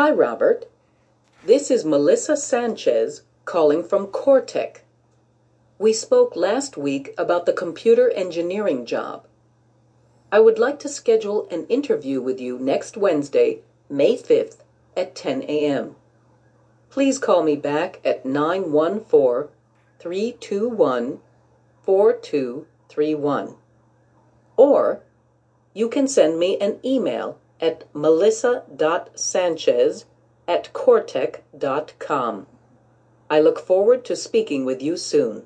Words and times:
Hi, 0.00 0.12
Robert. 0.12 0.66
This 1.44 1.72
is 1.72 1.84
Melissa 1.84 2.36
Sanchez 2.36 3.22
calling 3.44 3.82
from 3.82 4.06
Cortec. 4.06 4.82
We 5.76 5.92
spoke 5.92 6.36
last 6.36 6.76
week 6.76 7.12
about 7.18 7.46
the 7.46 7.52
computer 7.52 8.08
engineering 8.10 8.86
job. 8.86 9.26
I 10.30 10.38
would 10.38 10.56
like 10.56 10.78
to 10.78 10.88
schedule 10.88 11.48
an 11.50 11.66
interview 11.66 12.20
with 12.20 12.40
you 12.40 12.60
next 12.60 12.96
Wednesday, 12.96 13.62
May 13.90 14.16
5th 14.16 14.58
at 14.96 15.16
10 15.16 15.42
a.m. 15.48 15.96
Please 16.90 17.18
call 17.18 17.42
me 17.42 17.56
back 17.56 17.98
at 18.04 18.24
914 18.24 19.50
321 19.98 21.18
4231. 21.82 23.56
Or 24.56 25.02
you 25.74 25.88
can 25.88 26.06
send 26.06 26.38
me 26.38 26.56
an 26.58 26.78
email 26.84 27.40
at 27.60 27.84
melissa.sanchez 27.94 30.04
at 30.46 30.72
cortec.com. 30.72 32.46
I 33.30 33.40
look 33.40 33.58
forward 33.58 34.04
to 34.06 34.16
speaking 34.16 34.64
with 34.64 34.82
you 34.82 34.96
soon. 34.96 35.42